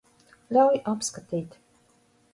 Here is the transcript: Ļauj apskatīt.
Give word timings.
Ļauj 0.57 0.81
apskatīt. 0.93 1.57